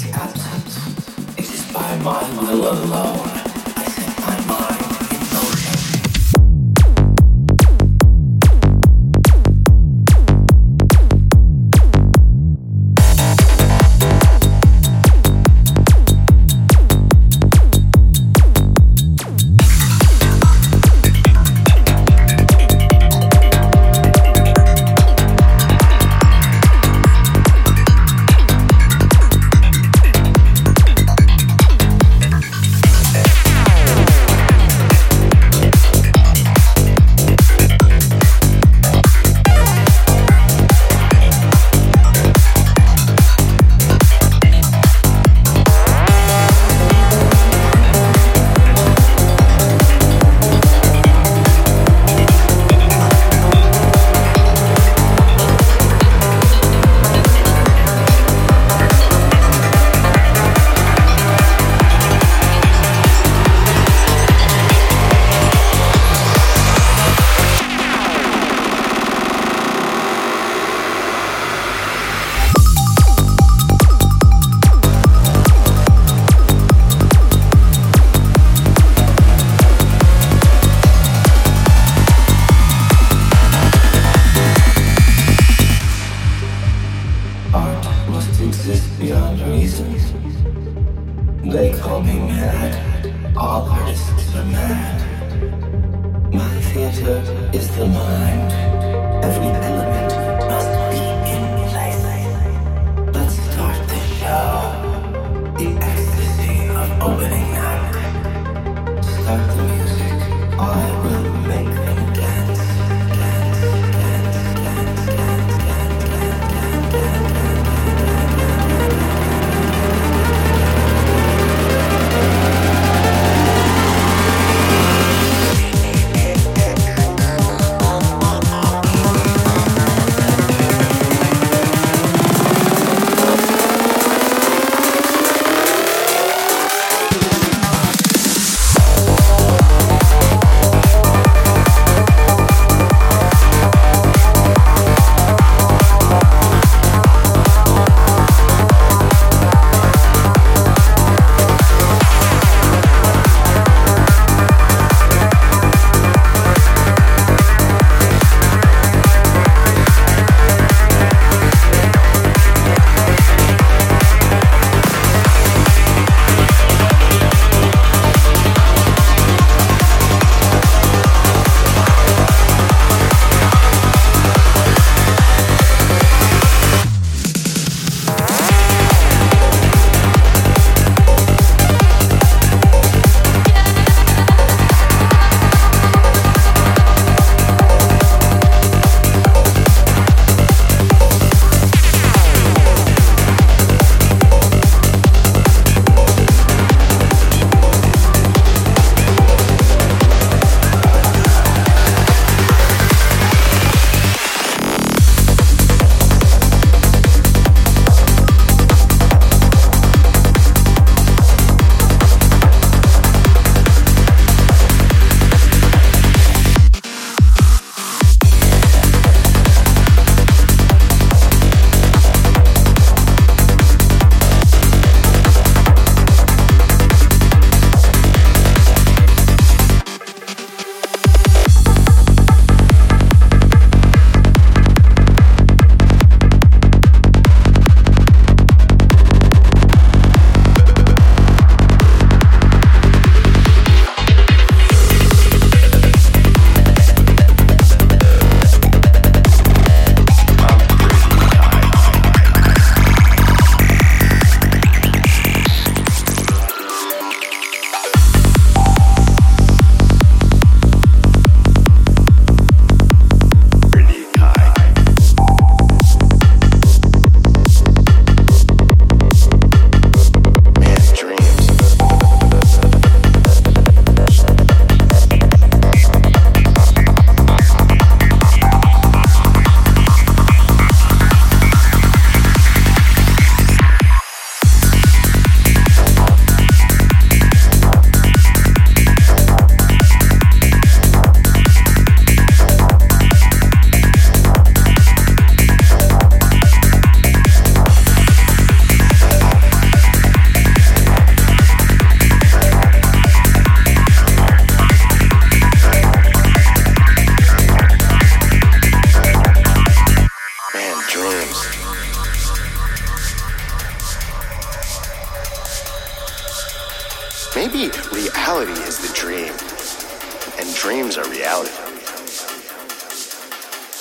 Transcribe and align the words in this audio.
It's 0.00 1.50
inspired 1.50 2.04
by 2.04 2.22
my 2.36 2.52
love 2.52 2.84
alone. 2.84 3.47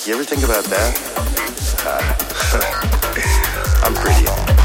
You 0.07 0.13
ever 0.13 0.23
think 0.23 0.43
about 0.43 0.63
that? 0.63 0.95
Uh, 1.85 1.99
I'm 3.83 3.93
pretty. 3.93 4.56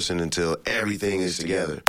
Person 0.00 0.20
until 0.20 0.56
everything 0.64 1.20
is 1.20 1.36
together. 1.36 1.82